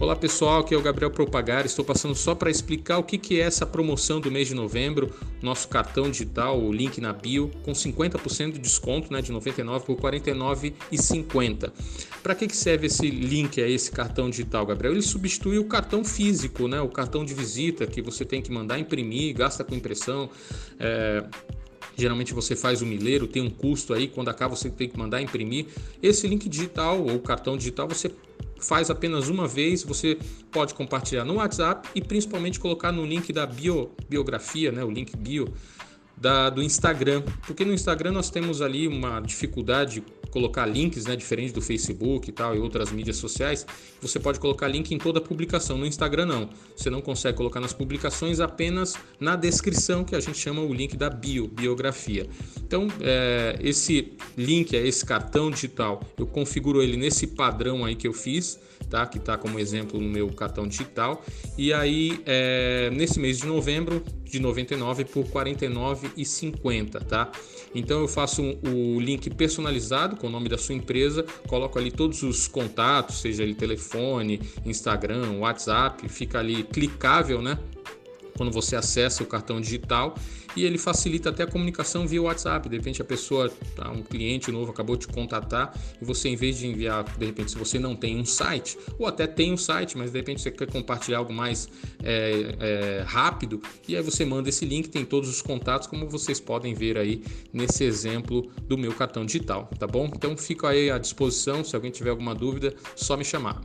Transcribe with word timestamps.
Olá 0.00 0.16
pessoal, 0.16 0.60
aqui 0.60 0.72
é 0.72 0.78
o 0.78 0.80
Gabriel 0.80 1.10
Propagar. 1.10 1.66
Estou 1.66 1.84
passando 1.84 2.14
só 2.14 2.34
para 2.34 2.50
explicar 2.50 2.96
o 2.96 3.04
que, 3.04 3.38
é 3.38 3.42
essa 3.42 3.66
promoção 3.66 4.18
do 4.18 4.30
mês 4.30 4.48
de 4.48 4.54
novembro. 4.54 5.14
Nosso 5.42 5.68
cartão 5.68 6.10
digital, 6.10 6.58
o 6.58 6.72
link 6.72 7.02
na 7.02 7.12
bio, 7.12 7.50
com 7.62 7.72
50% 7.72 8.52
de 8.52 8.58
desconto, 8.60 9.12
né, 9.12 9.20
de 9.20 9.30
99 9.30 9.84
por 9.84 9.96
49,50. 9.98 11.70
Para 12.22 12.34
que, 12.34 12.46
que 12.46 12.56
serve 12.56 12.86
esse 12.86 13.10
link 13.10 13.60
a 13.60 13.68
esse 13.68 13.92
cartão 13.92 14.30
digital, 14.30 14.64
Gabriel? 14.64 14.94
Ele 14.94 15.02
substitui 15.02 15.58
o 15.58 15.66
cartão 15.66 16.02
físico, 16.02 16.66
né, 16.66 16.80
o 16.80 16.88
cartão 16.88 17.22
de 17.22 17.34
visita 17.34 17.86
que 17.86 18.00
você 18.00 18.24
tem 18.24 18.40
que 18.40 18.50
mandar 18.50 18.78
imprimir, 18.78 19.36
gasta 19.36 19.62
com 19.62 19.74
impressão. 19.74 20.30
É 20.78 21.24
Geralmente 22.00 22.32
você 22.32 22.56
faz 22.56 22.80
o 22.80 22.86
milheiro, 22.86 23.26
tem 23.26 23.42
um 23.42 23.50
custo 23.50 23.92
aí, 23.92 24.08
quando 24.08 24.28
acaba 24.28 24.56
você 24.56 24.70
tem 24.70 24.88
que 24.88 24.98
mandar 24.98 25.20
imprimir. 25.20 25.66
Esse 26.02 26.26
link 26.26 26.48
digital 26.48 27.04
ou 27.04 27.18
cartão 27.20 27.58
digital 27.58 27.86
você 27.86 28.10
faz 28.60 28.90
apenas 28.90 29.28
uma 29.28 29.46
vez, 29.46 29.82
você 29.82 30.18
pode 30.50 30.74
compartilhar 30.74 31.24
no 31.24 31.34
WhatsApp 31.34 31.88
e 31.94 32.00
principalmente 32.00 32.60
colocar 32.60 32.92
no 32.92 33.04
link 33.04 33.32
da 33.32 33.46
bio, 33.46 33.90
biografia, 34.08 34.70
né, 34.70 34.84
o 34.84 34.90
link 34.90 35.16
bio 35.16 35.52
da, 36.16 36.50
do 36.50 36.62
Instagram, 36.62 37.22
porque 37.46 37.64
no 37.64 37.72
Instagram 37.72 38.12
nós 38.12 38.30
temos 38.30 38.60
ali 38.60 38.86
uma 38.86 39.20
dificuldade 39.20 40.02
colocar 40.30 40.66
links, 40.66 41.06
né, 41.06 41.16
diferente 41.16 41.52
do 41.52 41.60
Facebook 41.60 42.28
e 42.28 42.32
tal 42.32 42.54
e 42.56 42.58
outras 42.58 42.90
mídias 42.92 43.16
sociais, 43.16 43.66
você 44.00 44.18
pode 44.18 44.38
colocar 44.40 44.68
link 44.68 44.92
em 44.92 44.98
toda 44.98 45.20
publicação. 45.20 45.76
No 45.76 45.86
Instagram 45.86 46.26
não, 46.26 46.50
você 46.76 46.88
não 46.90 47.00
consegue 47.00 47.36
colocar 47.36 47.60
nas 47.60 47.72
publicações, 47.72 48.40
apenas 48.40 48.94
na 49.18 49.36
descrição 49.36 50.04
que 50.04 50.14
a 50.14 50.20
gente 50.20 50.38
chama 50.38 50.62
o 50.62 50.72
link 50.72 50.96
da 50.96 51.10
bio, 51.10 51.46
biografia. 51.48 52.28
Então 52.58 52.88
é, 53.00 53.58
esse 53.60 54.12
link, 54.36 54.76
é 54.76 54.86
esse 54.86 55.04
cartão 55.04 55.50
digital, 55.50 56.02
eu 56.16 56.26
configuro 56.26 56.82
ele 56.82 56.96
nesse 56.96 57.26
padrão 57.26 57.84
aí 57.84 57.94
que 57.94 58.06
eu 58.06 58.12
fiz, 58.12 58.58
tá? 58.90 59.06
Que 59.06 59.18
está 59.18 59.38
como 59.38 59.58
exemplo 59.58 59.98
no 59.98 60.08
meu 60.08 60.28
cartão 60.28 60.66
digital. 60.66 61.24
E 61.56 61.72
aí 61.72 62.20
é, 62.26 62.90
nesse 62.90 63.18
mês 63.18 63.38
de 63.38 63.46
novembro 63.46 64.04
de 64.24 64.38
99 64.38 65.04
por 65.06 65.24
49,50, 65.24 67.04
tá? 67.04 67.30
Então 67.74 68.00
eu 68.00 68.08
faço 68.08 68.42
um, 68.42 68.96
o 68.96 69.00
link 69.00 69.30
personalizado 69.30 70.16
com 70.16 70.26
o 70.26 70.30
nome 70.30 70.48
da 70.48 70.58
sua 70.58 70.74
empresa, 70.74 71.24
coloco 71.48 71.78
ali 71.78 71.90
todos 71.90 72.22
os 72.22 72.46
contatos, 72.46 73.20
seja 73.20 73.42
ele 73.42 73.54
telefone, 73.54 74.40
Instagram, 74.64 75.38
WhatsApp, 75.38 76.08
fica 76.08 76.38
ali 76.38 76.64
clicável, 76.64 77.40
né? 77.40 77.58
Quando 78.36 78.50
você 78.50 78.76
acessa 78.76 79.22
o 79.22 79.26
cartão 79.26 79.60
digital 79.60 80.14
e 80.56 80.64
ele 80.64 80.78
facilita 80.78 81.30
até 81.30 81.44
a 81.44 81.46
comunicação 81.46 82.06
via 82.06 82.22
WhatsApp. 82.22 82.68
De 82.68 82.76
repente 82.76 83.00
a 83.00 83.04
pessoa, 83.04 83.50
tá, 83.74 83.90
um 83.90 84.02
cliente 84.02 84.50
novo 84.50 84.70
acabou 84.70 84.96
de 84.96 85.06
contatar 85.06 85.76
e 86.00 86.04
você 86.04 86.28
em 86.28 86.36
vez 86.36 86.58
de 86.58 86.66
enviar, 86.66 87.04
de 87.04 87.26
repente 87.26 87.52
se 87.52 87.58
você 87.58 87.78
não 87.78 87.94
tem 87.94 88.18
um 88.18 88.24
site 88.24 88.76
ou 88.98 89.06
até 89.06 89.26
tem 89.26 89.52
um 89.52 89.56
site, 89.56 89.96
mas 89.96 90.10
de 90.10 90.18
repente 90.18 90.40
você 90.42 90.50
quer 90.50 90.70
compartilhar 90.70 91.18
algo 91.18 91.32
mais 91.32 91.68
é, 92.02 92.56
é, 92.60 93.04
rápido 93.06 93.60
e 93.86 93.96
aí 93.96 94.02
você 94.02 94.24
manda 94.24 94.48
esse 94.48 94.64
link, 94.64 94.88
tem 94.88 95.04
todos 95.04 95.28
os 95.28 95.42
contatos 95.42 95.86
como 95.86 96.08
vocês 96.08 96.40
podem 96.40 96.74
ver 96.74 96.98
aí 96.98 97.22
nesse 97.52 97.84
exemplo 97.84 98.50
do 98.66 98.76
meu 98.76 98.92
cartão 98.92 99.24
digital, 99.24 99.68
tá 99.78 99.86
bom? 99.86 100.10
Então 100.14 100.36
fico 100.36 100.66
aí 100.66 100.90
à 100.90 100.98
disposição, 100.98 101.64
se 101.64 101.74
alguém 101.74 101.90
tiver 101.90 102.10
alguma 102.10 102.34
dúvida, 102.34 102.74
só 102.96 103.16
me 103.16 103.24
chamar. 103.24 103.60